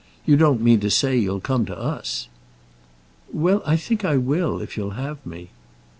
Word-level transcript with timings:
You 0.25 0.35
don't 0.35 0.63
mean 0.63 0.79
to 0.79 0.89
say 0.89 1.15
you'll 1.15 1.39
come 1.41 1.63
to 1.67 1.77
us!" 1.77 2.27
"Well; 3.31 3.61
I 3.67 3.77
think 3.77 4.03
I 4.03 4.17
will, 4.17 4.59
if 4.59 4.75
you'll 4.75 4.97
have 4.97 5.23
me." 5.23 5.51